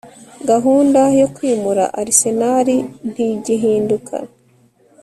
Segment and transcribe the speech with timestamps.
[0.49, 2.67] Gahunda yo kwimura Arsenal
[3.11, 4.15] ntigihinduka